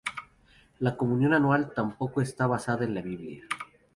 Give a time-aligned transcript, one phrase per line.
[0.79, 3.43] La comunión anual tampoco está basada en la Biblia.